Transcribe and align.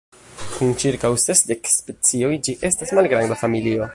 Kun 0.53 0.71
ĉirkaŭ 0.83 1.11
sesdek 1.25 1.69
specioj 1.75 2.33
ĝi 2.49 2.57
estas 2.73 2.97
malgranda 3.01 3.41
familio. 3.47 3.89